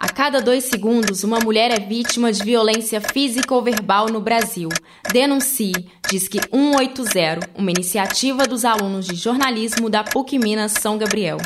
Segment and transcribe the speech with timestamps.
[0.00, 4.70] A cada dois segundos, uma mulher é vítima de violência física ou verbal no Brasil.
[5.12, 5.74] Denuncie,
[6.10, 11.36] diz que 180, uma iniciativa dos alunos de jornalismo da PUC Minas São Gabriel.